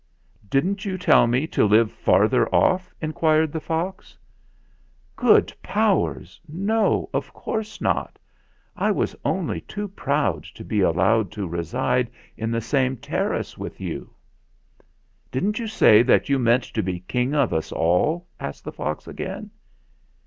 [0.49, 4.17] "Didn't you tell me to live farther off?" in quired the fox.
[5.15, 6.41] "Good powers!
[6.49, 8.17] No, of course not.
[8.75, 13.79] I was only too proud to be allowed to reside in the same terrace with
[13.79, 17.35] you!" 3 14 THE FLINT HEART "Didn't you say that you meant to be King
[17.35, 19.51] of us all?'' asked the fox again.